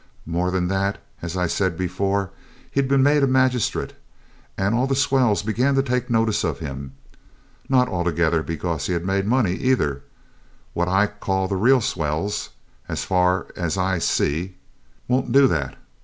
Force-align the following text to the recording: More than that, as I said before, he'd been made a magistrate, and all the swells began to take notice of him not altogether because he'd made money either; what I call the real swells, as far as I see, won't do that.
More 0.25 0.49
than 0.49 0.67
that, 0.69 0.99
as 1.21 1.37
I 1.37 1.45
said 1.45 1.77
before, 1.77 2.31
he'd 2.71 2.87
been 2.87 3.03
made 3.03 3.21
a 3.21 3.27
magistrate, 3.27 3.93
and 4.57 4.73
all 4.73 4.87
the 4.87 4.95
swells 4.95 5.43
began 5.43 5.75
to 5.75 5.83
take 5.83 6.09
notice 6.09 6.43
of 6.43 6.57
him 6.57 6.93
not 7.69 7.87
altogether 7.87 8.41
because 8.41 8.87
he'd 8.87 9.05
made 9.05 9.27
money 9.27 9.53
either; 9.53 10.01
what 10.73 10.87
I 10.87 11.05
call 11.05 11.47
the 11.47 11.55
real 11.55 11.81
swells, 11.81 12.49
as 12.89 13.03
far 13.03 13.45
as 13.55 13.77
I 13.77 13.99
see, 13.99 14.55
won't 15.07 15.31
do 15.31 15.45
that. 15.49 15.75